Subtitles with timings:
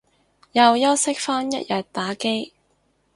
[0.53, 2.53] 又休息返一日打機